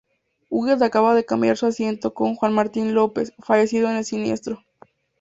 Huguet 0.49 0.81
acababa 0.81 1.13
de 1.13 1.25
cambiar 1.27 1.57
su 1.57 1.67
asiento 1.67 2.15
con 2.15 2.33
Juan 2.33 2.53
Martín 2.53 2.95
López, 2.95 3.33
fallecido 3.37 3.87
en 3.87 3.97
el 3.97 4.03
siniestro. 4.03 4.63